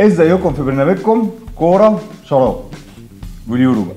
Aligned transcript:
ازيكم 0.00 0.52
في 0.52 0.62
برنامجكم 0.62 1.30
كورة 1.56 2.00
شراب. 2.24 2.56
واليورو 3.48 3.82
بقى. 3.82 3.94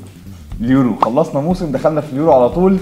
اليورو. 0.62 0.96
خلصنا 1.02 1.42
موسم 1.42 1.72
دخلنا 1.72 2.02
في 2.02 2.14
اليورو 2.14 2.34
على 2.34 2.50
طول 2.50 2.78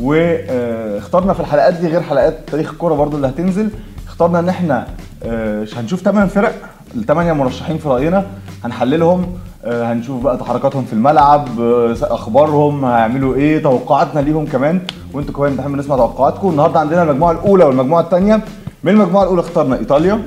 واخترنا 0.00 1.32
في 1.32 1.40
الحلقات 1.40 1.74
دي 1.74 1.86
غير 1.88 2.00
حلقات 2.00 2.38
تاريخ 2.46 2.70
الكورة 2.70 2.94
برضو 2.94 3.16
اللي 3.16 3.28
هتنزل. 3.28 3.70
اخترنا 4.08 4.38
إن 4.38 4.48
إحنا 4.48 4.86
آه، 5.22 5.66
هنشوف 5.76 6.00
8 6.02 6.28
فرق 6.30 6.52
الثمانيه 6.96 7.32
مرشحين 7.32 7.78
في 7.78 7.88
رأينا 7.88 8.26
هنحللهم 8.64 9.26
آه، 9.64 9.92
هنشوف 9.92 10.22
بقى 10.22 10.36
تحركاتهم 10.36 10.84
في 10.84 10.92
الملعب 10.92 11.60
آه، 11.60 11.96
أخبارهم 12.02 12.84
هيعملوا 12.84 13.34
إيه 13.34 13.62
توقعاتنا 13.62 14.20
ليهم 14.20 14.46
كمان. 14.46 14.80
وأنتوا 15.12 15.34
كمان 15.34 15.56
بنحب 15.56 15.70
نسمع 15.70 15.96
توقعاتكم. 15.96 16.48
النهارده 16.50 16.80
عندنا 16.80 17.02
المجموعة 17.02 17.32
الأولى 17.32 17.64
والمجموعة 17.64 18.00
الثانية 18.00 18.40
من 18.84 18.92
المجموعة 18.92 19.22
الأولى 19.22 19.40
اخترنا 19.40 19.78
إيطاليا 19.78 20.22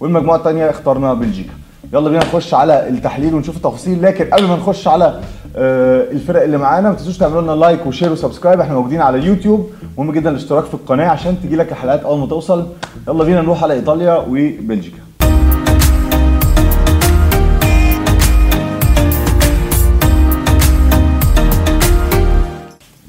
والمجموعة 0.00 0.36
الثانية 0.36 0.70
اخترنا 0.70 1.14
بلجيكا. 1.14 1.52
يلا 1.92 2.10
بينا 2.10 2.24
نخش 2.24 2.54
على 2.54 2.88
التحليل 2.88 3.34
ونشوف 3.34 3.56
التفاصيل. 3.56 4.02
لكن 4.02 4.24
قبل 4.24 4.46
ما 4.46 4.56
نخش 4.56 4.88
على 4.88 5.20
آه، 5.56 6.10
الفرق 6.10 6.42
اللي 6.42 6.58
معانا 6.58 6.88
ما 6.88 6.94
تنسوش 6.94 7.18
تعملوا 7.18 7.42
لنا 7.42 7.52
like 7.52 7.86
و 7.86 7.90
share 7.90 8.12
و 8.12 8.16
subscribe. 8.16 8.60
إحنا 8.60 8.74
موجودين 8.74 9.00
على 9.00 9.18
اليوتيوب 9.18 9.70
مهم 9.98 10.12
جدا 10.12 10.30
الاشتراك 10.30 10.64
في 10.64 10.74
القناة 10.74 11.08
عشان 11.08 11.36
تجي 11.42 11.56
لك 11.56 11.72
الحلقات 11.72 12.02
أول 12.02 12.18
ما 12.18 12.26
توصل. 12.26 12.66
يلا 13.08 13.24
بينا 13.24 13.40
نروح 13.40 13.62
على 13.62 13.74
إيطاليا 13.74 14.16
وبلجيكا. 14.28 14.99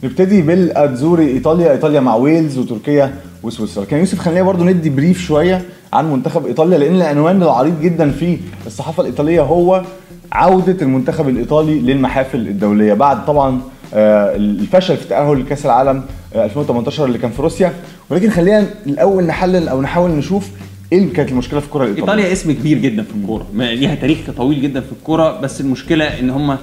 نبتدي 0.04 0.42
بالأتزوري 0.42 1.28
إيطاليا. 1.28 1.72
إيطاليا 1.72 2.00
مع 2.00 2.16
ويلز 2.16 2.58
وتركيا 2.58 3.16
وسويسرا. 3.44 3.86
كان 3.86 4.00
يوسف 4.00 4.20
خلينا 4.20 4.42
برضو 4.44 4.64
ندي 4.64 4.90
بريف 4.90 5.22
شوية 5.22 5.62
عن 5.94 6.12
منتخب 6.12 6.46
إيطاليا 6.46 6.78
لأن 6.78 6.96
العنوان 6.96 7.44
العريض 7.44 7.82
جدا 7.82 8.12
في 8.12 8.38
الصحافة 8.68 9.02
الإيطالية 9.02 9.42
هو 9.42 9.84
عودة 10.32 10.78
المنتخب 10.82 11.30
الإيطالي 11.30 11.80
للمحافل 11.80 12.40
الدولية. 12.40 12.94
بعد 12.94 13.26
طبعا 13.26 13.62
آه، 13.94 14.36
الفشل 14.36 14.98
في 14.98 15.04
التاهل 15.04 15.40
لكأس 15.40 15.66
العالم 15.66 16.04
آه، 16.36 16.46
2018 16.46 17.06
اللي 17.06 17.18
كان 17.18 17.32
في 17.32 17.42
روسيا. 17.42 17.74
ولكن 18.10 18.30
خلينا 18.30 18.66
الأول 18.86 19.24
نحلل 19.24 19.68
أو 19.68 19.82
نحاول 19.82 20.12
نشوف 20.12 20.48
إيه 20.94 21.14
كانت 21.14 21.32
المشكلة 21.32 21.60
في 21.60 21.66
الكرة 21.66 21.84
الإيطالية. 21.84 22.04
إيطاليا 22.04 22.32
اسم 22.34 22.52
كبير 22.52 22.78
جدا 22.78 23.04
في 23.04 23.10
الكورة. 23.22 23.46
ليها 23.54 23.96
تاريخ 23.96 24.18
طويل 24.38 24.62
جدا 24.62 24.80
في 24.82 24.92
الكورة. 24.92 25.40
بس 25.42 25.62
المشكلة 25.62 26.20
إن 26.20 26.30
هم 26.30 26.58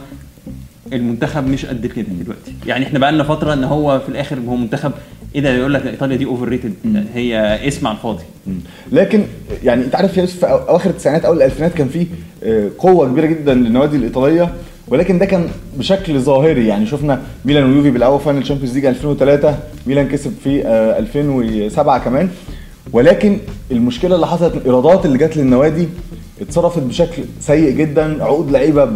المنتخب 0.92 1.46
مش 1.46 1.66
قد 1.66 1.86
كده 1.86 2.06
دلوقتي. 2.22 2.52
يعني 2.66 2.86
إحنا 2.86 2.98
بقى 2.98 3.12
لنا 3.12 3.24
فترة 3.24 3.52
إن 3.52 3.64
هو 3.64 3.98
في 4.00 4.08
الآخر 4.08 4.38
هو 4.48 4.56
منتخب 4.56 4.92
إيه 5.34 5.40
ده؟ 5.40 5.50
يقول 5.54 5.74
لك 5.74 5.86
إيطاليا 5.86 6.16
دي 6.16 6.24
overrated 6.24 6.72
هي 7.14 7.58
اسم 7.68 7.86
على 7.86 7.96
الفاضي. 7.96 8.22
لكن 8.92 9.22
يعني 9.64 9.84
أنت 9.84 9.94
عارف 9.94 10.16
يا 10.16 10.20
يوسف 10.22 10.38
في 10.38 10.46
أواخر 10.46 10.90
التسعينات 10.90 11.24
أول 11.24 11.36
الألفينات 11.36 11.74
كان 11.74 11.88
في 11.88 12.06
آه، 12.44 12.68
قوة 12.78 13.08
كبيرة 13.08 13.26
جدا 13.26 13.54
للنوادي 13.54 13.96
الإيطالية 13.96 14.52
ولكن 14.88 15.18
ده 15.18 15.26
كان 15.26 15.48
بشكل 15.78 16.20
ظاهري. 16.20 16.66
يعني 16.66 16.86
شفنا 16.86 17.22
ميلان 17.44 17.72
ويوفي 17.72 17.90
بيلعبوا 17.90 18.18
final 18.18 18.42
Champions 18.42 18.74
League 18.74 18.86
2003 18.86 19.58
ميلان 19.86 20.08
كسب 20.08 20.32
في 20.44 20.66
آه، 20.66 20.98
2007 20.98 21.98
كمان. 21.98 22.28
ولكن 22.92 23.38
المشكلة 23.70 24.14
اللي 24.14 24.26
حصلت 24.26 24.54
الإيرادات 24.54 25.06
اللي 25.06 25.18
جت 25.18 25.36
للنوادي 25.36 25.88
اتصرفت 26.40 26.82
بشكل 26.82 27.22
سيء 27.40 27.70
جدا 27.70 28.24
عقود 28.24 28.50
لعيبة 28.50 28.88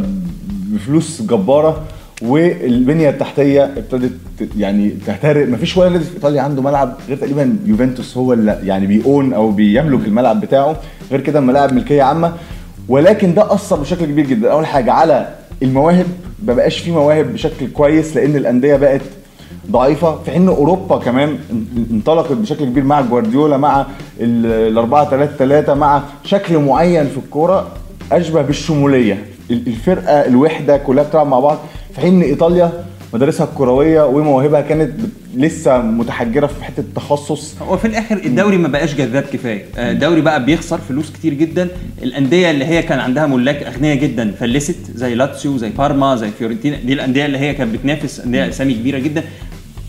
بفلوس 0.76 1.22
جبارة 1.22 1.82
والبنية 2.22 3.10
التحتية 3.10 3.64
ابتدت 3.64 4.12
يعني 4.58 4.90
تهترئ 5.06 5.46
مفيش 5.46 5.76
ولا 5.76 5.88
نادي 5.88 6.04
في 6.04 6.14
إيطاليا 6.16 6.42
عنده 6.42 6.62
ملعب 6.62 6.94
غير 7.08 7.16
تقريبا 7.16 7.56
يوفنتوس 7.66 8.16
هو 8.16 8.32
اللي 8.32 8.58
يعني 8.64 8.86
بيأون 8.86 9.32
أو 9.32 9.50
بيملك 9.50 10.06
الملعب 10.06 10.40
بتاعه. 10.40 10.76
غير 11.10 11.20
كده 11.20 11.40
ملاعب 11.40 11.72
ملكية 11.72 12.02
عامة. 12.02 12.32
ولكن 12.88 13.34
ده 13.34 13.54
أثر 13.54 13.76
بشكل 13.76 14.04
كبير 14.04 14.26
جدا. 14.26 14.52
أول 14.52 14.66
حاجة 14.66 14.92
على 14.92 15.28
المواهب 15.62 16.06
ما 16.46 16.54
بقاش 16.54 16.78
في 16.78 16.90
مواهب 16.90 17.32
بشكل 17.32 17.68
كويس 17.72 18.16
لأن 18.16 18.36
الأندية 18.36 18.76
بقت 18.76 19.00
ضعيفة. 19.70 20.18
في 20.24 20.30
حين 20.30 20.48
أوروبا 20.48 20.98
كمان 20.98 21.38
انطلقت 21.90 22.32
بشكل 22.32 22.64
كبير 22.64 22.84
مع 22.84 23.00
جوارديولا 23.00 23.56
مع 23.56 23.86
ال 24.20 24.78
4 24.78 25.11
3 25.11 25.36
3 25.36 25.74
مع 25.74 26.02
شكل 26.24 26.58
معين 26.58 27.05
في 27.06 27.16
الكورة 27.16 27.68
أشبه 28.12 28.42
بالشمولية. 28.42 29.12
ال- 29.14 29.27
الفرقة 29.52 30.27
الوحدة 30.27 30.77
كلها 30.77 31.05
بتلعب 31.05 31.27
مع 31.27 31.40
بعض. 31.40 31.58
في 31.95 32.01
حين 32.01 32.14
ان 32.14 32.23
إيطاليا 32.23 32.73
مدارسها 33.14 33.46
الكروية 33.46 34.07
ومواهبها 34.07 34.61
كانت 34.61 34.92
لسه 35.36 35.79
متحجرة 35.79 36.46
في 36.46 36.64
حتة 36.64 36.80
التخصص 36.80 37.55
هو 37.62 37.77
في 37.77 37.85
الآخر 37.85 38.17
الدوري 38.17 38.57
ما 38.58 38.68
بقاش 38.68 38.95
جذاب 38.95 39.23
كفاية. 39.23 39.64
آه، 39.77 39.91
الدوري 39.92 40.20
بقى 40.20 40.45
بيخسر 40.45 40.79
فلوس 40.79 41.11
كتير 41.11 41.35
جدا. 41.35 41.68
الأندية 42.02 42.51
اللي 42.51 42.64
هي 42.64 42.83
كان 42.83 42.98
عندها 42.98 43.27
ملاك 43.27 43.62
أغنياء 43.62 43.96
جدا 43.96 44.33
فلست 44.41 44.77
زي 44.95 45.14
لاتسيو 45.14 45.57
زي 45.57 45.70
بارما 45.70 46.17
زي 46.17 46.30
فيورنتينا. 46.39 46.77
دي 46.77 46.92
الأندية 46.92 47.27
اللي 47.27 47.39
هي 47.39 47.55
كانت 47.55 47.74
بتنافس 47.74 48.20
أندية 48.20 48.48
أسامي 48.48 48.74
كبيرة 48.74 48.98
جدا. 48.98 49.23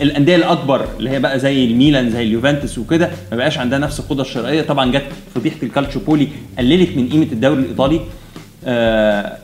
الأندية 0.02 0.36
الأكبر 0.36 0.86
اللي 1.00 1.10
هي 1.10 1.20
بقى 1.20 1.40
زي 1.40 1.66
الميلان 1.66 2.10
زي 2.10 2.24
اليوفنتوس 2.24 2.78
وكده 2.78 3.10
ما 3.32 3.38
بقاش 3.38 3.58
عندها 3.58 3.80
نفس 3.80 4.00
القدرة 4.00 4.22
الشرائية. 4.22 4.62
طبعا 4.62 4.92
جت 4.92 5.04
فضيحة 5.36 5.58
الكالتشوبولي 5.64 6.28
قللت 6.58 6.98
من 6.98 7.10
قيمة 7.10 7.28
الدوري 7.32 7.60
الإيطالي. 7.62 8.00
آه 8.66 9.38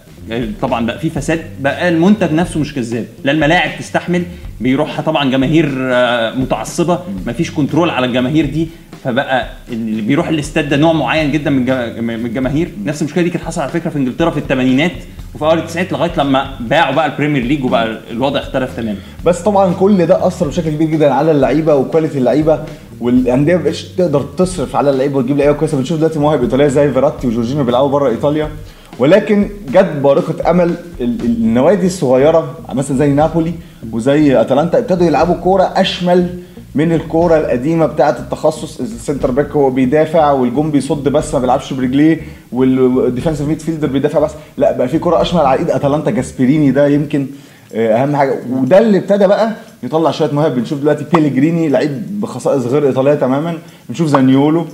طبعا 0.62 0.86
بقى 0.86 1.00
في 1.00 1.10
فساد 1.10 1.42
بقى 1.62 1.90
المنتج 1.90 2.34
نفسه 2.34 2.60
مش 2.60 2.74
جذاب. 2.74 3.06
لا 3.24 3.32
الملاعب 3.32 3.80
تستحمل 3.80 4.24
بيروحها 4.62 5.02
طبعا 5.02 5.32
جماهير 5.32 5.72
آه، 5.80 6.36
متعصبة 6.36 7.00
مفيش 7.28 7.52
control 7.52 7.90
على 7.90 8.06
الجماهير 8.06 8.46
دي. 8.46 8.68
فبقى 9.04 9.50
اللي 9.72 10.02
بيروح 10.02 10.28
الاستاد 10.28 10.70
ده 10.70 10.78
نوع 10.78 10.94
معين 10.94 11.32
جدا 11.32 11.50
من 11.50 12.26
الجماهير. 12.26 12.72
نفس 12.86 13.02
المشكلة 13.02 13.24
دي 13.24 13.30
كانت 13.30 13.44
حصلت 13.44 13.60
على 13.60 13.72
فكرة 13.72 13.90
في 13.90 13.98
إنجلترا 13.98 14.30
في 14.30 14.38
الثمانينات 14.38 14.92
وفي 15.36 15.46
أول 15.46 15.58
التسعينات 15.58 15.94
لغاية 15.94 16.12
لما 16.18 16.50
باعوا 16.60 16.96
بقى 16.96 17.06
ال 17.06 17.10
Premier 17.11 17.44
League 17.44 17.64
وبقى 17.64 18.00
الوضع 18.12 18.40
اختلف 18.40 18.78
تماما. 18.78 18.98
بس 19.26 19.42
طبعا 19.42 19.74
كل 19.74 20.06
ده 20.06 20.28
أثر 20.28 20.48
بشكل 20.48 20.70
كبير 20.70 20.88
جدا 20.90 21.14
على 21.14 21.32
اللعيبة 21.32 21.76
و 21.76 21.81
quality 21.81 22.18
اللعيبة 22.18 22.64
والأندية. 23.00 23.56
ما 23.56 23.64
بقتش 23.64 23.84
تقدر 23.84 24.22
تصرف 24.22 24.76
على 24.76 24.90
اللعيبة 24.90 25.18
وتجيب 25.18 25.38
لعيبة 25.38 25.54
كويسة. 25.54 25.78
بنشوف 25.78 25.98
دلوقتي 25.98 26.20
مواهب 26.20 26.42
إيطالية 26.42 26.68
زي 26.68 26.92
فيراتي 26.92 27.28
وجورجينيو 27.28 27.64
بيلعبوا 27.64 27.90
بره 27.90 28.10
إيطاليا. 28.10 28.50
ولكن 29.00 29.50
جت 29.74 29.92
بارقة 30.04 30.50
أمل 30.52 30.64
ال- 30.70 30.76
ال- 31.02 31.26
النوادي 31.26 31.86
الصغيرة 31.88 32.56
مثلا 32.74 32.98
زي 32.98 33.10
نابولي 33.10 33.54
وزي 33.92 34.42
أتلانتا 34.42 34.78
ابتدوا 34.78 35.08
يلعبوا 35.08 35.36
كورة 35.36 35.64
أشمل 35.64 36.30
من 36.76 36.92
الكورة 36.94 37.38
القديمة 37.38 37.86
بتاعة 37.86 38.10
التخصص. 38.20 38.80
ال 38.80 38.87
center 38.87 39.32
back 39.32 39.52
هو 39.52 39.70
بيدافع 39.70 40.32
والجون 40.32 40.72
بيصد 40.72 41.10
بس 41.10 41.34
ما 41.34 41.40
بيلعبش 41.40 41.74
برجليه 41.74 42.22
وال 42.56 43.42
defensive 43.42 43.60
midfielder 43.60 43.88
بيدافع 43.88 44.20
بس. 44.20 44.32
لا 44.58 44.72
بقى 44.78 44.88
في 44.88 45.00
كورة 45.00 45.22
أشمل 45.22 45.40
على 45.42 45.60
إيد 45.60 45.72
أتلانتا. 45.72 46.12
جاسبريني 46.12 46.72
ده 46.72 46.88
يمكن 46.88 47.28
آه، 47.76 47.94
أهم 48.04 48.16
حاجة. 48.16 48.36
وده 48.52 48.78
اللي 48.78 48.98
ابتدى 48.98 49.28
بقى 49.28 49.52
يطلع 49.84 50.12
شوية 50.12 50.32
مواهب. 50.32 50.56
بنشوف 50.56 50.80
دلوقتي 50.80 51.06
بيليجريني 51.14 51.70
لعيب 51.70 52.22
بخصائص 52.22 52.64
غير 52.66 52.88
إيطالية 52.88 53.14
تماما. 53.14 53.58
بنشوف 53.90 54.08
زانيولو. 54.08 54.66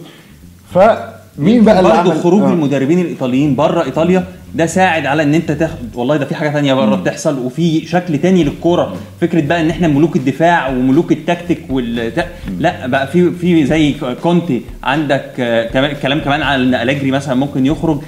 فمين 1.37 1.63
بقى 1.63 1.79
اللي 1.79 1.89
برضه 2.03 2.13
خروج 2.21 2.41
آه. 2.41 2.53
المدربين 2.53 2.99
الإيطاليين 2.99 3.55
بره 3.55 3.83
إيطاليا 3.83 4.23
ده 4.55 4.65
ساعد 4.65 5.05
على 5.05 5.23
إن 5.23 5.33
أنت 5.33 5.51
تاخد 5.51 5.75
والله 5.95 6.17
ده 6.17 6.25
في 6.25 6.35
حاجة 6.35 6.49
تانية 6.49 6.73
بره 6.73 6.95
بتحصل 6.95 7.39
وفي 7.39 7.87
شكل 7.87 8.17
تاني 8.17 8.43
للكورة. 8.43 8.95
فكرة 9.21 9.41
بقى 9.41 9.61
إن 9.61 9.69
إحنا 9.69 9.87
ملوك 9.87 10.15
الدفاع 10.15 10.69
وملوك 10.69 11.11
التكتيك 11.11 11.59
وال 11.69 12.11
لا 12.59 12.87
بقى 12.87 13.07
في 13.07 13.31
في 13.31 13.65
زي 13.65 13.93
كونتي 14.23 14.61
عندك 14.83 15.25
آه، 15.39 15.93
كلام 16.01 16.19
كمان 16.19 16.41
على 16.41 16.63
إن 16.63 16.73
أليجري 16.75 17.11
مثلا 17.11 17.35
ممكن 17.35 17.65
يخرج. 17.65 17.99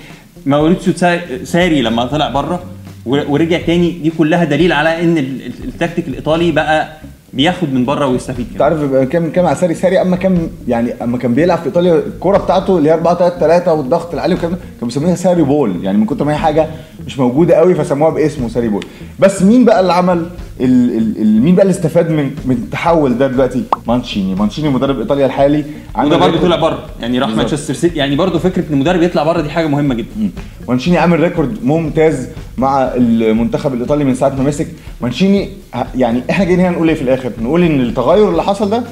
ماوريتسيو 0.46 0.94
سا- 0.94 1.44
ساري 1.44 1.82
لما 1.82 2.06
طلع 2.06 2.30
بره 2.30 2.64
ورجع 3.06 3.58
تاني 3.62 3.92
دي 3.92 4.10
كلها 4.18 4.44
دليل 4.44 4.72
على 4.74 5.04
إن 5.04 5.18
ال- 5.18 5.42
ال- 5.46 5.52
التكتيك 5.68 6.08
الإيطالي 6.08 6.52
بقى 6.52 6.97
بياخد 7.34 7.74
من 7.74 7.86
بره 7.86 8.08
ويستفيد 8.08 8.48
انت. 8.54 8.62
عارف 8.62 8.80
بيبقى 8.80 9.06
كام 9.06 9.32
كام 9.32 9.46
على 9.46 9.56
ساري؟ 9.56 9.74
ساري 9.74 10.02
أما 10.02 10.16
كان 10.16 10.50
يعني 10.68 10.94
أما 11.04 11.18
كان 11.18 11.34
بيلعب 11.34 11.58
في 11.58 11.66
إيطاليا 11.66 11.96
الكوره 11.96 12.38
بتاعته 12.38 12.78
اللي 12.78 12.90
هي 12.90 12.94
4 12.94 13.16
3 13.18 13.40
3 13.40 13.74
والضغط 13.74 14.14
العالي 14.14 14.34
والكلام 14.34 14.52
ده 14.54 14.60
كانوا 14.80 14.88
بيسموها 14.88 15.16
Sarri 15.16 15.42
ball. 15.44 15.84
يعني 15.84 15.98
من 15.98 16.06
كتر 16.06 16.26
ما 16.26 16.34
هي 16.34 16.38
حاجة 16.38 16.68
مش 17.06 17.20
موجودة 17.20 17.56
قوي 17.56 17.76
فسموها 17.76 18.10
باسمه 18.12 18.50
Sarri 18.50 18.68
ball. 18.70 18.86
بس 19.20 19.42
مين 19.44 19.66
بقى 19.66 19.80
اللي 19.80 19.94
عمل 19.94 20.26
ال 20.62 20.98
ال 20.98 21.22
ال 21.22 21.42
مين 21.42 21.56
بقى 21.56 21.64
اللي 21.64 21.72
استفاد 21.72 22.10
من 22.12 22.32
من 22.46 22.56
التحول 22.56 23.18
ده 23.18 23.28
دلوقتي؟ 23.28 23.64
مانشيني. 23.88 24.36
مانشيني 24.36 24.70
مدرب 24.70 25.00
إيطاليا 25.00 25.26
الحالي. 25.26 25.66
وده 26.04 26.18
برضه 26.18 26.42
طلع 26.42 26.56
بره. 26.56 26.86
يعني 27.02 27.20
راح. 27.20 27.30
مانشستر 27.30 27.74
سيتي. 27.74 27.98
يعني 27.98 28.16
برضه 28.16 28.40
فكرة 28.40 28.62
إن 28.70 28.74
المدرب 28.74 29.02
يطلع 29.02 29.24
بره 29.24 29.42
دي 29.42 29.50
حاجة 29.50 29.68
مهمة 29.68 29.96
جدا. 29.96 30.30
مانشيني 30.68 30.98
عامل 30.98 31.20
record 31.20 31.58
ممتاز 31.64 32.28
مع 32.58 32.84
المنتخب 32.96 33.74
الإيطالي 33.74 34.04
من 34.04 34.16
ساعة 34.16 34.30
ما 34.30 34.44
مسك 34.44 34.68
مانشيني 35.02 35.50
يعني 35.96 36.22
إحنا 36.30 36.46
جايين 36.46 36.60
هنا 36.60 36.70
نقول 36.70 36.88
إيه 36.90 36.96
في 36.96 37.02
الآخر؟ 37.02 37.32
نقول 37.42 37.64
إن 37.64 37.82
التغير 37.82 38.30
اللي 38.30 38.44
حصل 38.44 38.70
ده 38.70 38.84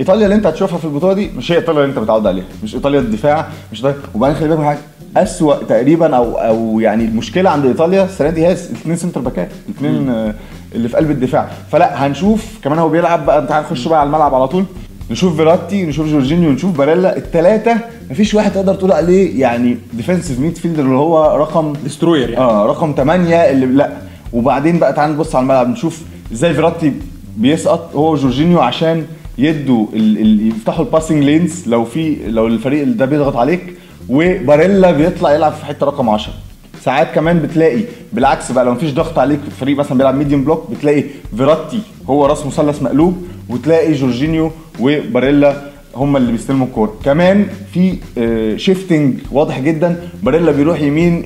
إيطاليا 0.00 0.24
اللي 0.24 0.34
أنت 0.34 0.46
هتشوفها 0.46 0.78
في 0.78 0.84
البطولة 0.84 1.12
دي 1.12 1.30
مش 1.36 1.52
هي 1.52 1.56
إيطاليا 1.56 1.80
اللي 1.80 1.90
أنت 1.90 1.98
متعود 1.98 2.26
عليها 2.26 2.44
مش 2.64 2.74
إيطاليا 2.74 3.00
الدفاع 3.00 3.48
مش 3.72 3.78
إيطاليا 3.78 3.98
وبعدين 4.14 4.36
خلي 4.36 4.48
بالك 4.48 4.58
من 4.60 4.64
حاجة 4.66 4.78
أسوأ 5.16 5.54
تقريبا 5.54 6.16
أو 6.16 6.34
أو 6.34 6.80
يعني 6.80 7.04
المشكلة 7.04 7.50
عند 7.50 7.66
إيطاليا 7.66 8.04
السنة 8.04 8.30
دي 8.30 8.40
هي 8.46 8.52
الاثنين 8.52 8.96
center 8.96 9.20
back 9.20 9.42
ات 9.42 9.48
الاثنين 9.68 10.32
اللي 10.74 10.88
في 10.88 10.96
قلب 10.96 11.10
الدفاع. 11.10 11.48
فلا 11.72 12.06
هنشوف 12.06 12.46
كمان 12.64 12.78
هو 12.78 12.88
بيلعب 12.88 13.26
بقى 13.26 13.38
انت 13.38 13.52
هنخش 13.52 13.88
بقى 13.88 14.00
على 14.00 14.06
الملعب 14.06 14.34
على 14.34 14.48
طول 14.48 14.64
نشوف 15.10 15.36
فيراتي 15.36 15.86
نشوف 15.86 16.06
جورجينيو 16.06 16.50
نشوف 16.50 16.78
باريلا 16.78 17.16
الثلاثه 17.16 17.76
مفيش 18.10 18.34
واحد 18.34 18.52
تقدر 18.52 18.74
تقول 18.74 18.92
عليه 18.92 19.40
يعني 19.40 19.76
defensive 19.98 20.40
midfielder 20.40 20.82
اللي 20.82 20.96
هو 20.96 21.36
رقم 21.36 21.72
destroyer 21.84 22.30
يعني. 22.30 22.44
آه 22.44 22.66
رقم 22.66 22.94
8 22.96 23.36
اللي 23.36 23.66
لا. 23.66 23.90
وبعدين 24.32 24.78
بقى 24.78 24.92
تعال 24.92 25.10
نبص 25.12 25.34
على 25.34 25.42
الملعب 25.42 25.68
نشوف 25.68 26.02
إزاي 26.32 26.54
فيراتي 26.54 26.92
بيسقط 27.36 27.94
هو 27.94 28.12
وجورجينيو 28.12 28.60
عشان 28.60 29.04
يدوا. 29.38 29.86
يفتحوا 30.48 30.84
ال 30.84 30.89
passing 30.89 31.24
lanes 31.24 31.68
لو 31.68 31.84
في 31.84 32.16
لو 32.26 32.46
الفريق 32.46 32.84
ده 32.86 33.04
بيضغط 33.06 33.36
عليك 33.36 33.74
وباريلا 34.08 34.90
بيطلع 34.90 35.34
يلعب 35.34 35.52
في 35.52 35.64
حتة 35.66 35.86
رقم 35.86 36.08
10 36.10 36.32
ساعات 36.84 37.14
كمان 37.14 37.38
بتلاقي 37.38 37.82
بالعكس 38.12 38.52
بقى 38.52 38.64
لو 38.64 38.72
مفيش 38.72 38.90
ضغط 38.92 39.18
عليك 39.18 39.40
الفريق 39.46 39.76
مثلا 39.76 39.98
بيلعب 39.98 40.14
medium 40.14 40.44
block 40.44 40.70
بتلاقي 40.70 41.04
فيراتي 41.36 41.80
هو 42.08 42.26
راس 42.26 42.46
مثلث 42.46 42.82
مقلوب 42.82 43.22
وتلاقي 43.48 43.92
جورجينيو 43.92 44.50
وباريلا 44.80 45.56
هم 45.96 46.16
اللي 46.16 46.32
بيستلموا 46.32 46.66
الكورة. 46.66 46.94
كمان 47.04 47.46
في 47.72 47.96
shifting 48.58 49.14
واضح 49.32 49.60
جدا. 49.60 50.00
باريلا 50.22 50.52
بيروح 50.52 50.80
يمين 50.80 51.22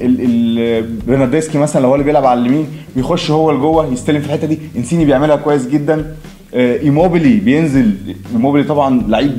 برناردسكي 1.09 1.59
مثلا 1.59 1.81
لو 1.83 1.89
هو 1.89 1.95
اللي 1.95 2.05
بيلعب 2.05 2.27
على 2.27 2.41
اليمين 2.41 2.67
بيخش 2.97 3.31
هو 3.31 3.51
لجوه 3.53 3.87
يستلم 3.93 4.21
في 4.21 4.27
الحتة 4.27 4.47
دي. 4.47 4.59
إنسيني 4.77 5.05
بيعملها 5.05 5.37
كويس 5.37 5.67
جدا. 5.69 6.15
آه، 6.55 6.81
إيموبيلي 6.81 7.37
بينزل. 7.37 7.95
إيموبيلي 8.33 8.65
طبعا 8.65 9.03
لعيب 9.09 9.37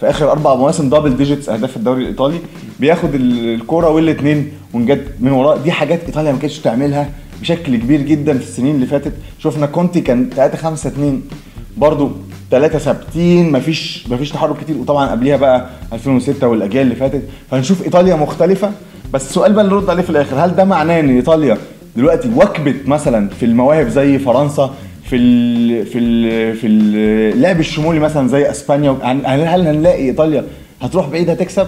في 0.00 0.10
آخر 0.10 0.30
أربع 0.32 0.54
مواسم 0.54 0.88
double 0.90 1.16
digits 1.16 1.48
أهداف 1.48 1.76
الدوري 1.76 2.02
الإيطالي. 2.02 2.38
بياخد 2.80 3.14
ال- 3.14 3.54
الكورة 3.54 3.88
والاثنين 3.90 4.48
ونجد 4.74 5.04
من 5.20 5.30
وراه. 5.32 5.56
دي 5.56 5.72
حاجات 5.72 6.04
إيطاليا 6.04 6.32
ما 6.32 6.38
كانتش 6.38 6.58
تعملها 6.58 7.10
بشكل 7.40 7.76
كبير 7.76 8.00
جدا 8.02 8.38
في 8.38 8.44
السنين 8.44 8.74
اللي 8.74 8.86
فاتت. 8.86 9.12
شفنا 9.38 9.66
كونتي 9.66 10.00
كان 10.00 10.30
3 10.36 10.56
5 10.58 10.88
2 10.88 11.22
برضو 11.76 12.10
ثلاثة 12.50 12.78
ثابتين 12.78 13.52
مفيش 13.52 14.04
مفيش 14.10 14.30
تحرك 14.30 14.56
كتير. 14.60 14.76
وطبعا 14.76 15.10
قبليها 15.10 15.36
بقى 15.36 15.66
2006 15.92 16.48
والأجيال 16.48 16.82
اللي 16.82 16.94
فاتت 16.94 17.22
فهنشوف 17.50 17.82
إيطاليا 17.84 18.14
مختلفة. 18.16 18.70
بس 19.12 19.28
السؤال 19.28 19.52
بقى 19.52 19.64
اللي 19.64 19.74
نرد 19.74 19.90
عليه 19.90 20.02
في 20.02 20.10
الآخر 20.10 20.36
هل 20.44 20.54
ده 20.56 20.64
معناه 20.64 21.00
إن 21.00 21.16
إيطاليا 21.16 21.56
دلوقتي 21.96 22.30
وكبت 22.36 22.88
مثلا 22.88 23.28
في 23.28 23.46
المواهب 23.46 23.88
زي 23.88 24.18
فرنسا 24.18 24.74
في 25.04 25.16
ال 25.16 25.86
في 25.86 25.98
ال 25.98 26.56
في 26.56 26.66
اللعب 26.66 27.60
الشمولي 27.60 27.98
مثلا 28.00 28.28
زي 28.28 28.50
إسبانيا؟ 28.50 28.96
هل 29.02 29.26
هل 29.46 29.66
هنلاقي 29.66 30.04
إيطاليا 30.04 30.44
هتروح 30.82 31.08
بعيد 31.08 31.30
هتكسب؟ 31.30 31.66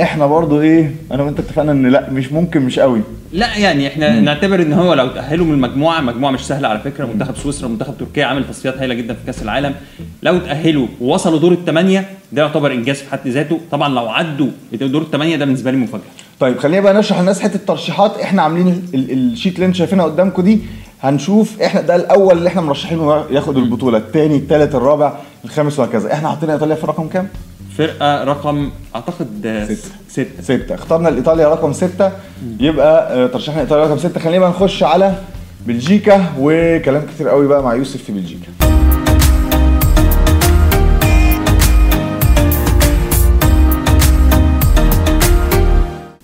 إحنا 0.00 0.26
برضو 0.26 0.60
إيه 0.60 0.94
أنا 1.12 1.22
وانت 1.22 1.38
اتفقنا 1.40 1.72
ان 1.72 1.86
لا 1.86 2.10
مش 2.10 2.32
ممكن 2.32 2.60
مش 2.62 2.78
قوي. 2.78 3.00
لا 3.32 3.56
يعني 3.56 3.86
إحنا 3.88 4.20
نعتبر 4.20 4.62
ان 4.62 4.72
هو 4.72 4.94
لو 4.94 5.08
تاهلوا 5.08 5.46
من 5.46 5.52
المجموعة 5.52 6.00
مجموعة 6.00 6.30
مش 6.30 6.40
سهلة 6.40 6.68
على 6.68 6.78
فكرة 6.78 7.06
منتخب 7.06 7.36
سويسرا 7.36 7.66
ومنتخب 7.68 7.94
تركيا 7.98 8.24
عامل 8.26 8.48
تصفيات 8.48 8.78
هايلة 8.78 8.94
جدا 8.94 9.14
في 9.14 9.20
كأس 9.26 9.42
العالم. 9.42 9.74
لو 10.22 10.38
تاهلوا 10.38 10.86
ووصلوا 11.00 11.38
دور 11.38 11.52
الثمانيه 11.52 12.04
ده 12.32 12.42
يعتبر 12.42 12.72
إنجاز 12.72 12.96
في 12.96 13.10
حد 13.10 13.28
ذاته. 13.28 13.60
طبعا 13.70 13.88
لو 13.88 14.08
عدوا 14.08 14.48
دور 14.72 15.02
الثمانيه 15.02 15.36
ده 15.36 15.44
بالنسبة 15.44 15.70
لي 15.70 15.76
مفاجأة. 15.76 16.04
طيب 16.40 16.58
خلينا 16.58 16.80
بقى 16.82 16.94
نشرح 16.94 17.20
للناس 17.20 17.40
حتة 17.40 17.56
الترشيحات 17.56 18.18
إحنا 18.18 18.42
عاملين 18.42 18.68
ال- 18.68 19.10
ال- 19.12 19.32
الشيت 19.32 19.54
اللي 19.54 19.66
أنتوا 19.66 19.78
شايفينها 19.78 20.04
قدامكم 20.04 20.42
دي. 20.42 20.58
هنشوف 21.02 21.62
إحنا 21.62 21.80
ده 21.80 21.96
الأول 21.96 22.38
اللي 22.38 22.48
إحنا 22.48 22.60
مرشحينه 22.62 23.24
ياخد 23.30 23.56
البطولة. 23.56 23.98
الثاني 23.98 24.36
الثالث 24.36 24.74
الرابع 24.74 25.12
الخامس 25.44 25.78
وهكذا. 25.78 26.12
إحنا 26.12 26.28
حاطين 26.28 26.50
إيطاليا 26.50 26.74
في 26.74 26.86
رقم 26.86 27.08
كام؟ 27.08 27.28
فرقة 27.78 28.24
رقم 28.24 28.70
أعتقد 28.94 29.64
ستة. 29.68 29.90
ستة 30.08 30.42
ستة. 30.42 30.74
اخترنا 30.74 31.08
لإيطاليا 31.08 31.48
رقم 31.48 31.72
ستة. 31.72 32.12
يبقى 32.60 33.12
آه، 33.24 33.26
ترشيحنا 33.26 33.60
ايطاليا 33.60 33.84
رقم 33.84 33.98
ستة. 33.98 34.20
خلينا 34.20 34.38
بقى 34.38 34.50
نخش 34.50 34.82
على 34.82 35.14
بلجيكا 35.66 36.24
وكلام 36.38 37.06
كتير 37.14 37.28
قوي 37.28 37.46
بقى 37.48 37.62
مع 37.62 37.74
يوسف 37.74 38.02
في 38.02 38.12
بلجيكا. 38.12 38.48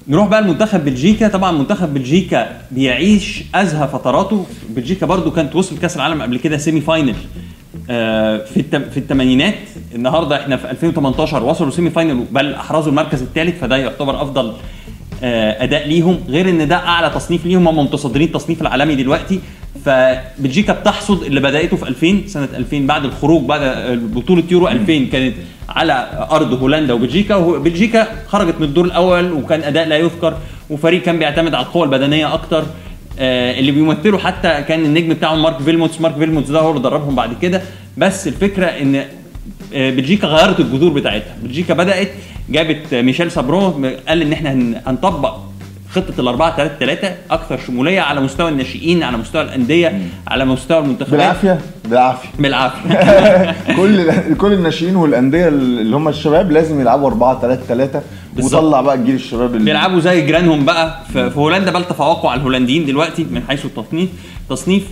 نروح 0.09 0.29
بقى 0.29 0.43
لمنتخب 0.43 0.85
بلجيكا. 0.85 1.29
طبعا 1.29 1.53
منتخب 1.53 1.95
بلجيكا 1.95 2.49
بيعيش 2.71 3.45
أزهى 3.55 3.89
فتراته. 3.89 4.47
بلجيكا 4.69 5.07
برضو 5.07 5.31
كانت 5.31 5.57
وصل 5.57 5.79
كأس 5.79 5.97
العالم 5.97 6.23
قبل 6.23 6.37
كده 6.39 6.57
semi 6.57 6.81
final 6.81 7.15
في 7.87 8.57
التم 8.57 8.83
في 8.91 8.97
الثمانينات 8.97 9.55
النهارده 9.95 10.37
إحنا 10.41 10.57
في 10.57 10.71
2018 10.71 11.45
وصلوا 11.45 11.71
semi 11.71 11.91
final 11.91 12.25
بل 12.31 12.55
أحرزوا 12.55 12.91
المركز 12.91 13.23
الثالث 13.23 13.61
فده 13.61 13.77
يعتبر 13.77 14.23
أفضل 14.23 14.53
آه، 15.23 15.65
أداء 15.65 15.89
ليهم 15.89 16.19
غير 16.29 16.49
إن 16.51 16.69
ده 16.69 16.77
أعلى 16.77 17.11
تصنيف 17.11 17.47
ليهم 17.47 17.69
هم 17.69 17.79
متصدرين 17.79 18.27
التصنيف 18.27 18.63
العالمي 18.63 18.95
دلوقتي 18.95 19.41
فبلجيكا 19.85 20.73
بتحصد 20.73 21.23
اللي 21.23 21.41
بدأته 21.41 21.77
في 21.77 21.89
2000 21.89 22.29
سنة 22.29 22.49
2000 22.57 22.79
بعد 22.87 23.05
الخروج 23.05 23.43
بعد 23.43 23.61
بطولة 24.15 24.43
يورو 24.51 24.69
2000 24.69 25.05
كانت 25.13 25.35
على 25.69 26.27
أرض 26.31 26.63
هولندا 26.63 26.95
وبلجيكا 26.95 27.35
وبلجيكا 27.35 28.07
خرجت 28.27 28.55
من 28.59 28.63
الدور 28.67 28.85
الأول 28.85 29.33
وكان 29.33 29.63
أداء 29.63 29.87
لا 29.89 29.97
يذكر 29.97 30.35
وفريق 30.71 31.03
كان 31.03 31.19
بيعتمد 31.19 31.55
على 31.55 31.67
القوة 31.67 31.85
البدنية 31.85 32.35
أكتر. 32.35 32.59
آه، 32.59 32.65
اللي 33.25 33.73
بيمثله 33.73 34.19
حتى 34.19 34.63
كان 34.69 34.85
النجم 34.85 35.09
بتاعهم 35.15 35.43
مارك 35.43 35.59
فيلموتس. 35.63 36.01
مارك 36.01 36.15
فيلموتس 36.15 36.49
ده 36.51 36.61
هو 36.61 36.71
اللي 36.71 36.83
دربهم 36.83 37.15
بعد 37.15 37.31
كده. 37.43 37.63
بس 37.97 38.29
الفكرة 38.29 38.67
إن 38.67 38.97
آه، 39.75 39.91
بلجيكا 39.91 40.27
غيرت 40.29 40.61
الجذور 40.61 40.93
بتاعتها. 40.93 41.37
بلجيكا 41.43 41.75
بدأت 41.75 42.09
جابت 42.51 42.93
آه، 42.93 43.03
ميشيل 43.03 43.31
سابرو 43.31 43.71
قال 44.09 44.23
إن 44.23 44.33
إحنا 44.33 44.53
هن- 44.53 44.81
هنطبق 44.87 45.37
خطة 45.91 46.21
الأربعة 46.21 46.57
3 46.57 46.75
3 46.79 47.15
أكثر 47.31 47.59
شمولية 47.67 48.01
على 48.01 48.21
مستوى 48.21 48.49
الناشئين 48.49 49.03
على 49.03 49.17
مستوى 49.17 49.43
الأندية 49.43 50.01
على 50.29 50.45
مستوى 50.45 50.79
المنتخبات. 50.79 51.11
بالعافية. 51.13 51.59
بالعافية. 51.85 52.29
بالعافية. 52.39 53.57
كل 53.79 54.13
كل 54.35 54.53
الناشئين 54.53 54.97
والأندية 54.97 55.49
اللي 55.49 55.97
هم 55.97 56.09
الشباب 56.09 56.51
لازم 56.51 56.81
يلعبوا 56.81 57.09
4 57.09 57.41
3 57.41 57.63
3 57.69 58.03
بالظبط. 58.37 58.63
وطلع 58.63 58.81
بقى 58.81 58.95
الجيل 58.95 59.15
الشباب 59.15 59.55
اللي 59.55 59.65
بيلعبوا 59.65 60.01
زي 60.01 60.27
جيرانهم 60.27 60.65
بقى. 60.65 60.99
في 61.13 61.31
في 61.31 61.39
هولندا 61.39 61.73
بل 61.73 61.85
تفوقوا 61.85 62.31
على 62.31 62.39
الهولنديين 62.39 62.87
دلوقتي 62.87 63.27
من 63.31 63.43
حيث 63.49 63.65
التصنيف 63.65 64.09
تصنيف. 64.51 64.85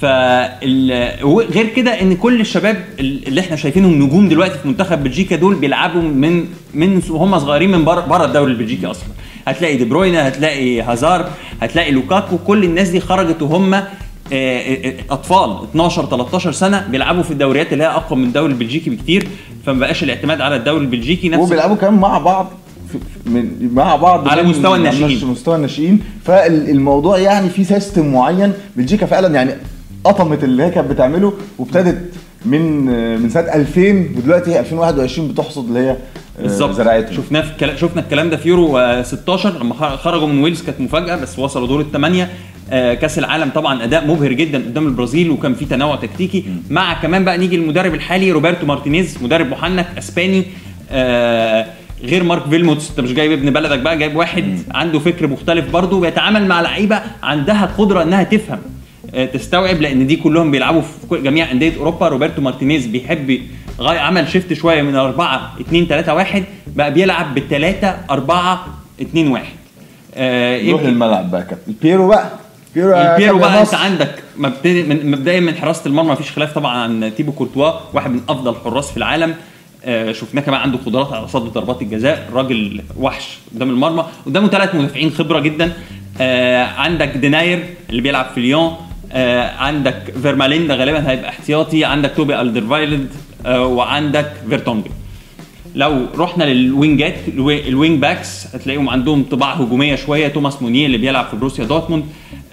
فغير 0.00 1.66
كده 1.76 2.00
إن 2.02 2.16
كل 2.16 2.40
الشباب 2.40 2.76
اللي 3.00 3.40
إحنا 3.40 3.56
شايفينهم 3.56 4.02
نجوم 4.02 4.28
دلوقتي 4.28 4.58
في 4.58 4.68
منتخب 4.68 5.02
بلجيكا 5.04 5.36
دول 5.36 5.54
بيلعبوا 5.54 6.02
من 6.02 6.44
من 6.74 7.02
وهم 7.10 7.38
صغيرين 7.38 7.70
من 7.70 7.84
بره 7.84 8.00
بره 8.00 8.24
الدوري 8.24 8.52
البلجيكي 8.52 8.86
أصلا. 8.86 9.08
هتلاقي 9.46 9.76
دي 9.76 9.84
بروينا 9.84 10.28
هتلاقي 10.28 10.82
هازار 10.82 11.30
هتلاقي 11.62 11.90
لوكاكو 11.90 12.38
كل 12.38 12.64
الناس 12.64 12.88
دي 12.88 13.00
خرجت 13.00 13.42
وهم 13.42 13.74
آه، 13.74 13.84
آه، 14.32 14.94
أطفال 15.10 15.64
12 15.70 16.06
13 16.06 16.52
سنة 16.52 16.86
بيلعبوا 16.90 17.22
في 17.22 17.30
الدوريات 17.30 17.72
اللي 17.72 17.84
هي 17.84 17.88
أقوى 17.88 18.18
من 18.18 18.24
الدوري 18.24 18.52
البلجيكي 18.52 18.90
بكتير 18.90 19.28
فما 19.66 19.78
بقاش 19.80 20.02
الاعتماد 20.02 20.40
على 20.40 20.56
الدوري 20.56 20.80
البلجيكي 20.84 21.28
نفس 21.28 21.42
وبيلعبوا 21.42 21.76
كمان 21.76 21.94
مع 21.94 22.18
بعض 22.18 22.50
من 23.26 23.70
مع 23.74 23.96
بعض 23.96 24.28
على 24.28 24.42
مستوى 24.42 24.76
الناشئين. 24.78 25.28
مستوى 25.28 25.56
الناشئين. 25.56 26.00
فالموضوع 26.24 27.18
يعني 27.18 27.48
في 27.50 27.64
system 27.64 28.12
معين. 28.12 28.52
بلجيكا 28.76 29.06
فعلا 29.06 29.34
يعني 29.34 29.54
قطمت 30.04 30.44
اللي 30.44 30.62
هي 30.62 30.70
كانت 30.70 30.90
بتعمله 30.90 31.32
وابتدت 31.58 32.12
من 32.46 32.86
من 33.22 33.28
سنة 33.30 33.54
2000 33.54 34.08
ودلوقتي 34.18 34.60
2021 34.60 35.28
بتحصد 35.28 35.66
اللي 35.68 35.78
هي 35.80 35.90
آه، 35.90 36.42
بالظبط. 36.42 36.70
زرعته 36.74 37.12
شفناه 37.16 37.40
في 37.40 37.50
الكلام 37.50 37.76
شفنا 37.76 38.02
الكلام 38.02 38.30
ده 38.30 38.36
في 38.36 38.48
يورو 38.48 38.78
آه، 38.78 39.02
16 39.02 39.58
لما 39.62 39.74
خ- 39.74 39.96
خرجوا 39.96 40.26
من 40.28 40.42
ويلز 40.42 40.62
كانت 40.62 40.80
مفاجأة 40.80 41.16
بس 41.16 41.38
وصلوا 41.38 41.66
دور 41.66 41.80
الثمانيه 41.80 42.28
آه، 42.70 42.94
كأس 42.94 43.18
العالم 43.18 43.50
طبعا 43.54 43.84
أداء 43.84 44.06
مبهر 44.06 44.32
جدا 44.32 44.58
قدام 44.58 44.86
البرازيل 44.86 45.30
وكان 45.30 45.54
في 45.54 45.64
تنوع 45.64 45.96
تكتيكي. 45.96 46.44
مع 46.70 46.94
كمان 47.02 47.24
بقى 47.24 47.38
نيجي 47.38 47.56
المدرب 47.56 47.94
الحالي 47.94 48.32
روبرتو 48.32 48.66
مارتينيز 48.66 49.18
مدرب 49.22 49.46
محنك 49.50 49.86
أسباني. 49.98 50.44
آه، 50.90 51.66
غير 52.04 52.22
مارك 52.24 52.42
فيلموتس 52.50 52.90
أنت 52.90 53.00
مش 53.00 53.12
جايب 53.12 53.32
ابن 53.32 53.50
بلدك 53.50 53.78
بقى 53.78 53.98
جايب 53.98 54.16
واحد 54.16 54.58
عنده 54.74 54.98
فكر 54.98 55.26
مختلف 55.26 55.70
برضه 55.70 56.00
بيتعامل 56.00 56.46
مع 56.48 56.60
لعيبة 56.60 57.00
عندها 57.22 57.70
قدرة 57.78 58.02
إنها 58.02 58.22
تفهم. 58.22 58.58
آه، 58.58 58.60
تستوعب 59.24 59.80
لأن 59.80 60.06
دي 60.06 60.16
كلهم 60.16 60.50
بيلعبوا 60.50 60.82
في 61.10 61.18
جميع 61.22 61.50
أندية 61.50 61.76
أوروبا. 61.76 62.08
روبرتو 62.08 62.42
مارتينيز 62.42 62.86
بيحب 62.86 63.40
عمل 63.80 64.28
shift 64.28 64.52
شوية 64.52 64.82
من 64.82 64.96
4 64.96 65.54
2 65.60 65.86
3 65.86 66.14
1 66.14 66.44
بقى 66.66 66.92
بيلعب 66.92 67.34
بالثلاثه 67.34 67.96
4 68.10 68.66
2 69.00 69.28
1 69.28 69.44
آه 70.14 70.56
يروح 70.56 70.80
يمكن 70.80 70.92
للملعب 70.92 71.30
بقى 71.30 71.42
كابتن. 71.42 71.62
البيرو 71.72 72.08
بقى. 72.08 72.30
بيرو 72.74 72.94
البيرو 72.96 73.38
بقى 73.38 73.60
أنت. 73.60 73.74
عندك 73.74 74.22
مبدئيا 74.36 75.40
من 75.40 75.54
حراسة 75.54 75.86
المرمى 75.86 76.12
مفيش 76.12 76.30
خلاف 76.30 76.52
طبعا 76.54 76.76
عن 76.78 77.12
تيبو 77.16 77.32
كورتوا 77.32 77.72
واحد 77.94 78.10
من 78.10 78.20
أفضل 78.28 78.50
الحراس 78.50 78.90
في 78.90 78.96
العالم. 78.96 79.34
آه 79.84 80.12
شفناه 80.12 80.42
كمان 80.42 80.60
عنده 80.60 80.78
قدرات 80.86 81.12
على 81.12 81.28
صد 81.28 81.52
ضربات 81.52 81.82
الجزاء. 81.82 82.28
راجل 82.32 82.82
وحش 82.98 83.38
قدام 83.54 83.70
المرمى 83.70 84.04
قدامه 84.26 84.48
ثلاث 84.48 84.74
مدافعين 84.74 85.10
خبرة 85.10 85.40
جدا. 85.40 85.72
آه 86.20 86.64
عندك 86.64 87.08
ديناير 87.08 87.64
اللي 87.90 88.02
بيلعب 88.02 88.26
في 88.34 88.40
ليون. 88.40 88.76
آه 89.12 89.50
عندك 89.56 90.14
فيرمالين 90.22 90.66
ده 90.66 90.74
غالبا 90.74 91.10
هيبقى 91.10 91.28
احتياطي 91.30 91.84
عندك 91.84 92.12
توبي 92.16 92.40
ألدرفايلد 92.40 93.08
آه 93.46 93.66
وعندك 93.66 94.32
فيرتونجن 94.50 94.90
لو 95.74 96.06
رحنا 96.18 96.44
للوينجات 96.44 97.14
الوي- 97.28 97.68
ال 97.68 97.74
wing 97.74 97.98
backs 98.02 98.46
هتلاقيهم 98.54 98.88
عندهم 98.90 99.22
طباع 99.22 99.52
هجومية 99.54 99.94
شوية 99.94 100.28
توماس 100.28 100.62
مونيه 100.62 100.86
اللي 100.86 100.98
بيلعب 100.98 101.26
في 101.26 101.36
بروسيا 101.36 101.64
دورتموند. 101.64 102.04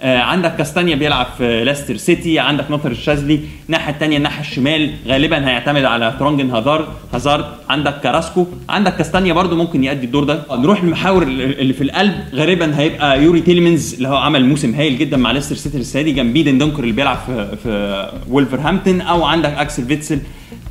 آه، 0.02 0.18
عندك 0.18 0.56
كاستانيا 0.56 0.96
بيلعب 0.96 1.26
في 1.38 1.64
ليستر 1.64 1.96
سيتي 1.96 2.38
عندك 2.38 2.70
نوتر 2.70 2.90
الشاذلي 2.90 3.40
الناحيه 3.66 3.92
الثانية 3.92 4.16
الناحية 4.16 4.40
الشمال 4.40 4.90
غالبا 5.08 5.48
هيعتمد 5.48 5.84
على 5.84 6.14
ثورجان 6.18 6.50
هازارد 6.50 6.86
هازارد. 7.14 7.44
عندك 7.68 8.00
كاراسكو. 8.00 8.46
عندك 8.68 8.96
كاستانيا 8.96 9.32
برده 9.32 9.56
ممكن 9.56 9.84
يأدي 9.84 10.06
الدور 10.06 10.24
ده. 10.24 10.42
آه، 10.50 10.56
نروح 10.56 10.84
للمحاور 10.84 11.22
اللي 11.22 11.72
في 11.72 11.84
القلب. 11.84 12.14
غالبا 12.34 12.78
هيبقى 12.78 13.22
يوري 13.22 13.40
تيلمنز 13.40 13.94
اللي 13.94 14.08
هو 14.08 14.16
عمل 14.16 14.44
موسم 14.44 14.74
هايل 14.74 14.98
جدا 14.98 15.16
مع 15.16 15.30
ليستر 15.32 15.56
سيتي 15.56 15.78
السنة 15.78 16.02
دي. 16.02 16.12
جنب 16.12 16.38
دندونكر 16.38 16.82
اللي 16.82 16.92
بيلعب 16.92 17.18
في 17.26 17.56
في 17.62 18.08
وولفرهامبتون. 18.30 19.00
أو 19.00 19.24
عندك 19.24 19.50
أكسل 19.50 19.84
فيتسل 19.84 20.18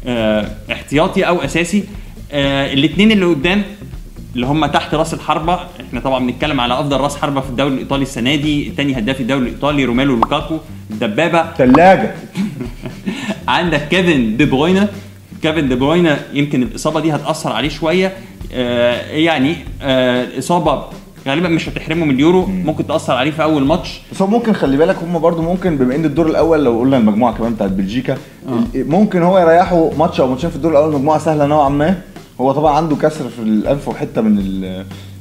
آه، 0.08 0.48
احتياطي 0.72 1.24
أو 1.27 1.42
أساسي. 1.42 1.84
الاثنين 2.36 3.12
اللي 3.12 3.25
قدام 3.25 3.63
اللي 4.36 4.46
هم 4.46 4.66
تحت 4.66 4.96
راس 4.96 5.13
الحربة. 5.13 5.60
إحنا 5.88 6.00
طبعا 6.00 6.20
بنتكلم 6.20 6.60
على 6.60 6.80
أفضل 6.80 6.98
راس 6.98 7.18
حربة 7.18 7.42
في 7.42 7.50
الدوري 7.50 7.74
الإيطالي 7.74 8.04
السنة 8.04 8.36
دي 8.36 8.74
ثاني 8.78 8.98
هداف 8.98 9.22
الدوري 9.22 9.42
الإيطالي 9.42 9.86
روميلو 9.86 10.16
لوكاكو. 10.16 10.58
الدبابه 10.92 11.54
التلاجة 11.58 12.12
عندك 13.48 13.88
كيفن 13.88 14.38
دي 14.38 14.46
بروين. 14.46 14.88
كيفن 15.42 15.70
دي 15.70 15.75
بروين 15.75 16.20
يمكن 16.34 16.63
الإصابة 16.63 17.00
دي 17.00 17.16
هتأثر 17.16 17.52
عليه 17.52 17.70
شوية. 17.70 18.13
آه 18.54 19.12
يعني 19.12 19.56
آه 19.82 20.28
غالبا 21.28 21.50
مش 21.50 21.70
هتحرمه 21.70 22.06
من 22.06 22.16
اليورو 22.16 22.46
ممكن 22.46 22.88
تأثر 22.88 23.13
عليه 23.13 23.32
في 23.32 23.44
أول 23.44 23.66
ماتش. 23.66 24.02
بس 24.12 24.22
هو 24.22 24.28
ممكن 24.28 24.54
خلي 24.54 24.78
بالك 24.78 24.96
هم 25.04 25.20
برضو 25.20 25.42
ممكن 25.42 25.78
بما 25.78 25.96
إن 25.96 26.06
الدور 26.06 26.28
الأول 26.28 26.63
لو 26.63 26.80
قلنا 26.80 26.98
المجموعة 26.98 27.34
كمان 27.38 27.54
بتاعت 27.54 27.72
بلجيكا 27.72 28.13
آه. 28.13 28.63
ممكن 28.75 29.22
هو 29.22 29.40
يريحوا 29.40 29.94
ماتش 29.98 30.20
أو 30.20 30.28
ماتشين 30.28 30.50
في 30.50 30.56
الدور 30.56 30.72
الأول 30.72 30.94
مجموعه 30.94 31.20
سهلة 31.20 31.46
نوعا 31.46 31.70
ما. 31.70 32.02
هو 32.42 32.52
طبعا 32.52 32.74
عنده 32.78 32.96
كسر 32.96 33.30
في 33.30 33.40
الأنف 33.42 33.88
وحتة 33.88 34.22
من 34.22 34.36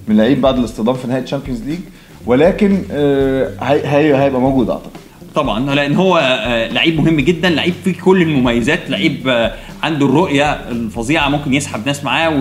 من 0.08 0.14
اللعيب 0.14 0.40
بعد 0.40 0.58
الاصطدام 0.58 0.94
في 0.94 1.08
نهائي 1.08 1.22
Champions 1.22 1.62
League 1.62 1.78
ولكن 2.26 2.82
آه، 2.90 3.52
هيبقى 4.22 4.40
موجود 4.40 4.70
أعتقد. 4.70 4.90
طبعا 5.34 5.74
لأن 5.74 5.94
هو 5.94 6.18
آه، 6.18 6.68
لعيب 6.68 7.00
مهم 7.00 7.20
جدا 7.20 7.50
لعيب 7.50 7.74
فيه 7.84 7.94
كل 8.00 8.22
المميزات 8.22 8.90
لعيب 8.90 9.28
آه، 9.28 9.54
عنده 9.82 10.06
الرؤية 10.06 10.52
الفظيعة 10.52 11.28
ممكن 11.28 11.54
يسحب 11.54 11.86
ناس 11.86 12.04
معاه 12.04 12.40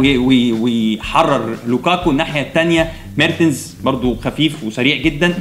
ويحرر 0.61 1.55
لوكاكو 1.67 2.11
الناحية 2.11 2.41
الثانية 2.41 2.91
ميرتنز 3.17 3.75
برضو 3.83 4.15
خفيف 4.15 4.63
وسريع 4.63 4.97
جدا. 4.97 5.33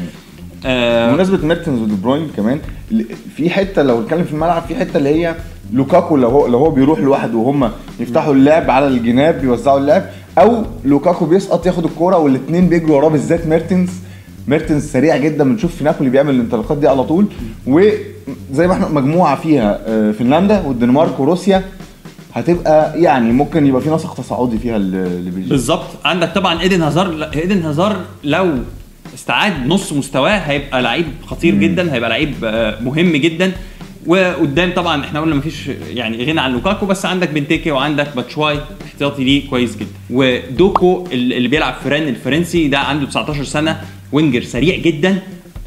آه 0.66 1.10
بمناسبة 1.10 1.46
ميرتنز 1.46 1.80
ودي 1.82 1.94
بروين 2.02 2.28
كمان 2.36 2.58
في 3.36 3.50
حتة 3.50 3.82
لو 3.82 4.00
نتكلم 4.02 4.24
في 4.24 4.32
الملعب 4.32 4.62
في 4.62 4.74
حتة 4.74 4.96
اللي 4.96 5.08
هي 5.08 5.34
لوكاكو 5.72 6.16
لو 6.16 6.28
هو 6.28 6.46
لو 6.46 6.58
هو 6.58 6.70
بيروح 6.70 6.98
لوحده 7.00 7.38
وهم 7.38 7.70
يفتحوا 8.00 8.32
اللعب 8.34 8.70
على 8.70 8.86
الجناب 8.88 9.40
بيوزعوا 9.40 9.78
اللعب 9.78 10.02
أو 10.38 10.62
لوكاكو 10.84 11.24
بيسقط 11.24 11.66
ياخد 11.66 11.84
الكورة 11.84 12.16
والاثنين 12.16 12.68
بيجروا 12.68 12.96
وراه 12.96 13.08
بالذات 13.08 13.46
ميرتنز 13.46 13.90
ميرتنز 14.48 14.84
سريع 14.92 15.16
جدا 15.16 15.44
بنشوف 15.44 15.76
في 15.76 15.84
نابولي 15.84 16.10
بيعمل 16.10 16.34
الانطلاقات 16.34 16.78
دي 16.78 16.88
على 16.88 17.04
طول. 17.04 17.26
وزي 17.66 18.66
ما 18.66 18.72
إحنا 18.72 18.88
مجموعة 18.88 19.36
فيها 19.36 19.80
آه، 19.86 20.12
فنلندا 20.12 20.62
والدنمارك 20.66 21.20
وروسيا 21.20 21.62
هتبقى 22.34 23.00
يعني 23.02 23.32
ممكن 23.32 23.66
يبقى 23.66 23.80
في 23.82 23.90
نسق 23.90 24.14
تصاعدي 24.14 24.58
فيها 24.58 24.78
لبلجيكا 24.78 25.48
بالظبط. 25.50 25.86
عندك 26.04 26.32
طبعا 26.34 26.60
إيدن 26.60 26.82
هازارد 26.82 27.30
إيدن 27.34 27.62
هازارد 27.62 27.96
لو 28.24 28.48
استعاد 29.14 29.66
نص 29.66 29.92
مستواه 29.92 30.30
هيبقى 30.38 30.82
لعيب 30.82 31.06
خطير 31.26 31.54
جدا 31.54 31.94
هيبقى 31.94 32.10
لعيب 32.10 32.34
آه، 32.44 32.80
مهم 32.82 33.16
جدا. 33.16 33.52
وقدام 34.06 34.72
طبعا 34.72 35.04
إحنا 35.04 35.20
قلنا 35.20 35.34
مفيش 35.34 35.66
يعني 35.94 36.24
غنى 36.24 36.40
عن 36.40 36.52
لوكاكو 36.52 36.86
بس 36.86 37.06
عندك 37.06 37.30
بنتيكي 37.30 37.70
وعندك 37.70 38.16
باتشواي 38.16 38.58
احتياطي 38.86 39.24
ليه 39.24 39.50
كويس 39.50 39.76
جدا. 39.76 39.88
ودوكو 40.10 41.04
اللي 41.12 41.48
بيلعب 41.48 41.74
في 41.82 41.88
ران 41.88 42.02
الفرنسي 42.08 42.68
ده 42.68 42.78
عنده 42.78 43.06
19 43.06 43.44
سنة 43.44 43.80
winger 44.12 44.42
سريع 44.42 44.76
جدا. 44.76 45.18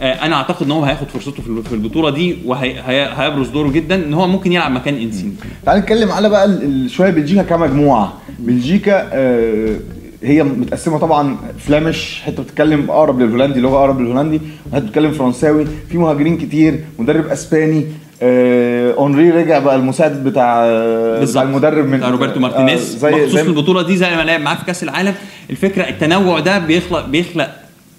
آه، 0.01 0.13
أنا 0.13 0.35
أعتقد 0.35 0.65
إن 0.65 0.71
هو 0.71 0.83
هياخد 0.83 1.07
فرصته 1.07 1.43
في 1.63 1.73
البطولة 1.73 2.09
دي 2.09 2.37
وهيبرز 2.45 3.49
دوره 3.49 3.69
جدا 3.69 3.95
إن 3.95 4.13
هو 4.13 4.27
ممكن 4.27 4.51
يلعب 4.53 4.71
مكان 4.71 4.95
إنسيني. 4.95 5.33
تعال 5.65 5.79
نتكلم 5.79 6.11
على 6.11 6.29
بقى 6.29 6.59
شوية 6.87 7.09
بلجيكا 7.09 7.43
كمجموعة. 7.43 8.13
بلجيكا 8.39 9.09
آه، 9.13 9.77
هي 10.23 10.43
متقسمة 10.43 10.97
طبعا 10.97 11.37
فلامش 11.59 12.21
حتة 12.25 12.43
بتتكلم 12.43 12.89
أقرب 12.91 13.19
للهولندي 13.21 13.59
لغة 13.59 13.77
أقرب 13.77 14.01
للهولندي 14.01 14.41
وحته 14.71 14.85
بتتكلم 14.85 15.11
فرنساوي. 15.11 15.65
في 15.89 15.97
مهاجرين 15.97 16.37
كتير 16.37 16.79
مدرب 16.99 17.27
أسباني 17.27 17.85
آه، 18.21 18.93
اونري 18.93 19.29
رجع 19.31 19.59
بقى 19.59 19.75
المساعد 19.75 20.23
بتاع 20.23 20.63
آه، 20.65 21.23
بتاع 21.23 21.41
المدرب 21.41 21.85
من 21.87 22.03
روبرتو 22.03 22.35
آه، 22.35 22.39
مارتينيز. 22.39 22.95
آه 22.95 22.97
زي 22.99 23.11
مخصوص 23.11 23.31
زي 23.33 23.41
البطولة 23.41 23.81
دي 23.81 23.97
زي 23.97 24.15
ما 24.15 24.21
لعب 24.21 24.41
معاه 24.41 24.55
في 24.55 24.65
كأس 24.65 24.83
العالم. 24.83 25.13
الفكرة 25.49 25.89
التنوع 25.89 26.39
ده 26.39 26.59
بيخلق 26.59 27.05
بيخلق 27.05 27.49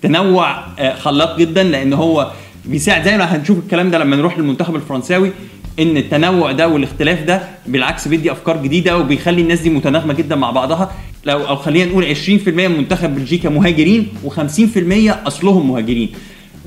تنوع 0.02 0.56
آه، 0.78 0.94
خلاق 0.94 1.38
جدا 1.38 1.62
لأن 1.62 1.92
هو 1.92 2.30
بيساعد. 2.64 3.04
زي 3.04 3.16
ما 3.18 3.24
هنشوف 3.24 3.58
الكلام 3.58 3.90
ده 3.90 3.98
لما 3.98 4.16
نروح 4.16 4.38
للمنتخب 4.38 4.76
الفرنساوي 4.76 5.30
إن 5.78 5.96
التنوع 5.96 6.52
ده 6.52 6.68
والاختلاف 6.68 7.22
ده 7.22 7.42
بالعكس 7.66 8.08
بيدي 8.08 8.32
أفكار 8.32 8.62
جديدة 8.62 8.98
وبيخلي 8.98 9.42
الناس 9.42 9.60
دي 9.60 9.70
متناغمة 9.70 10.14
جدا 10.14 10.36
مع 10.36 10.50
بعضها. 10.50 10.92
لو 11.24 11.46
أو 11.48 11.56
خلينا 11.56 11.90
نقول 11.90 12.14
20% 12.16 12.48
من 12.48 12.78
منتخب 12.78 13.14
بلجيكا 13.14 13.48
مهاجرين 13.48 14.08
و50% 14.24 14.32
أصلهم 15.26 15.68
مهاجرين. 15.70 16.08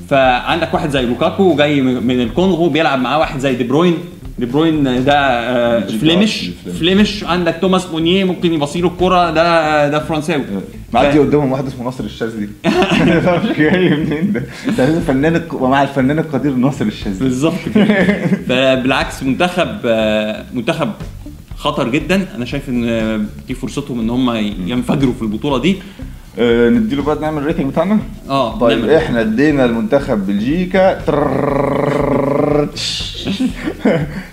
فعندك 0.08 0.74
واحد 0.74 0.90
زي 0.90 1.02
لوكاكو 1.02 1.56
جاي 1.56 1.80
من 1.80 2.20
الكونغو 2.20 2.68
بيلعب 2.68 3.00
معاه 3.00 3.18
واحد 3.18 3.40
زي 3.40 3.54
دي 3.54 3.64
بروين. 3.64 3.98
دي 4.38 4.46
بروين 4.46 4.84
eh, 4.84 5.00
ده 5.00 5.80
eh, 5.80 5.92
Flemish 6.00 6.50
Flemish 6.80 7.24
عندك 7.24 7.58
توماس 7.60 7.86
مونيه 7.86 8.24
ممكن 8.24 8.52
يبصيله 8.52 8.88
الكرة 8.88 9.30
ده 9.30 9.88
ده 9.88 9.98
فرنساوي. 10.04 10.42
آه. 10.42 10.62
معدي 10.92 11.18
قدامهم 11.18 11.52
واحد 11.52 11.66
اسمه 11.66 11.84
ناصر 11.84 12.04
الشاذلي. 12.04 12.48
مش 13.44 13.56
جاي 13.58 13.90
منين 13.90 14.32
ده؟ 14.32 14.44
الفنان 14.78 15.42
ومع 15.52 15.82
الفنان 15.82 16.18
القدير 16.18 16.54
ناصر 16.54 16.84
الشاذلي. 16.84 17.18
بالظبط 17.18 17.68
بالعكس 18.82 19.22
منتخب 19.22 19.68
آه، 19.84 20.44
منتخب 20.54 20.90
خطر 21.56 21.88
جدا. 21.88 22.26
أنا 22.34 22.44
شايف 22.44 22.68
إن 22.68 22.88
آه، 22.88 23.20
دي 23.48 23.54
فرصتهم 23.54 24.00
إن 24.00 24.10
هم 24.10 24.30
ينفجروا 24.68 25.12
في 25.14 25.22
البطولة 25.22 25.58
دي. 25.58 25.76
ندي 26.38 26.78
نديله 26.78 27.02
بقى 27.02 27.18
نعمل 27.20 27.42
ال 27.42 27.45
rating 27.45 27.66
بتاعنا؟ 27.66 27.98
آه 28.28 28.58
طيب 28.58 28.78
نعمل. 28.78 28.90
إحنا 28.94 29.20
ادينا 29.20 29.64
المنتخب 29.64 30.26
بلجيكا. 30.26 30.98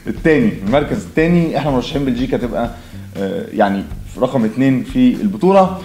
الثاني 0.07 0.53
المركز 0.67 0.97
الثاني 0.97 1.57
إحنا 1.57 1.71
مرشحين 1.71 2.05
بلجيكا 2.05 2.37
تبقى 2.37 2.69
يعني 3.15 3.43
يعني 3.53 3.83
رقم 4.19 4.45
اثنين 4.45 4.83
في 4.83 5.13
البطولة. 5.21 5.77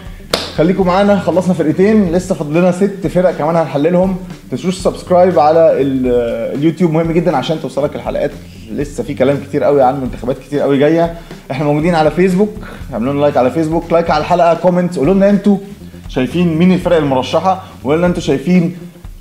خليكم 0.57 0.87
معانا 0.87 1.19
خلصنا 1.19 1.55
فرقتين. 1.55 2.13
لسه 2.13 2.35
فاضلنا 2.35 2.73
ست 2.73 3.07
فرق 3.07 3.31
كمان 3.31 3.57
هنحللهم. 3.57 4.17
تنسوش 4.51 4.79
subscribe 4.79 5.39
على 5.39 5.61
آه، 5.61 6.55
اليوتيوب. 6.55 6.93
مهم 6.93 7.13
جدا 7.13 7.37
عشان 7.37 7.61
توصلك 7.63 7.97
الحلقات. 7.97 8.31
لسه 8.73 9.03
في 9.03 9.15
كلام 9.15 9.37
كتير 9.49 9.65
قوي 9.65 9.83
عن 9.83 10.01
منتخبات 10.01 10.39
كتير 10.39 10.61
قوي 10.61 10.79
جاية. 10.79 11.15
إحنا 11.51 11.65
موجودين 11.65 11.95
على 11.95 12.11
فيسبوك 12.11 12.55
اعملوا 12.93 13.21
like 13.21 13.37
على 13.37 13.51
فيسبوك 13.51 13.93
like 13.93 14.11
على 14.11 14.21
الحلقة. 14.21 14.55
comment 14.55 14.97
قولوا 14.97 15.15
لنا 15.15 15.31
أنتوا. 15.31 15.57
شايفين 16.15 16.57
مين 16.59 16.73
الفرق 16.73 16.97
المرشحة 16.97 17.63
لنا 17.85 18.07
أنتوا 18.07 18.23
شايفين 18.23 18.77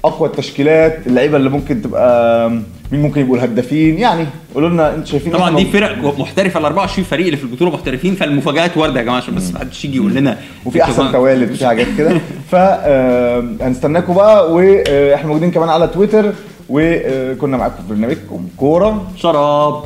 أقوى 0.06 0.28
التشكيلات 0.30 1.08
اللعيبة 1.08 1.38
اللي 1.38 1.50
ممكن 1.50 1.82
تبقى 1.82 2.50
مين 2.92 3.02
ممكن 3.02 3.22
يبقوا 3.22 3.36
الهدافين؟ 3.38 4.00
يعني 4.00 4.26
قولوا 4.56 4.70
لنا 4.70 4.96
أنتوا 4.96 5.06
شايفين 5.06 5.34
طبعا 5.34 5.56
دي 5.56 5.66
فرق 5.66 6.20
محترفة 6.20 6.60
ال 6.60 6.66
24 6.66 7.06
فريق 7.06 7.26
اللي 7.26 7.38
في 7.38 7.44
البطولة 7.44 7.72
محترفين 7.72 8.16
فالمفاجآت 8.16 8.78
وارده 8.78 9.00
يا 9.00 9.06
جماعة 9.06 9.18
عشان 9.18 9.36
بس 9.36 9.54
محدش 9.54 9.86
يجي 9.86 9.98
يقول 9.98 10.14
لنا 10.16 10.38
وفي 10.66 10.84
أحسن 10.84 11.12
توالد 11.12 11.52
وفي 11.52 11.66
حاجات 11.68 11.88
كده. 11.98 12.22
فهنستناكم 12.52 14.14
بقى 14.14 14.54
وإحنا 14.54 15.28
موجودين 15.28 15.52
كمان 15.52 15.70
على 15.70 15.88
تويتر 15.88 16.34
وكنا 16.70 17.58
معاكم 17.58 17.76
في 17.76 17.90
برنامجكم 17.94 18.48
كورة. 18.58 19.08
شراب. 19.18 19.84